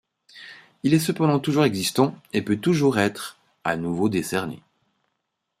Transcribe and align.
Il 0.81 0.95
est 0.95 0.99
cependant 0.99 1.39
toujours 1.39 1.63
existant 1.63 2.15
et 2.33 2.41
peut 2.41 2.57
toujours 2.57 2.97
être 2.97 3.37
à 3.63 3.75
nouveau 3.77 4.09
décerné. 4.09 4.59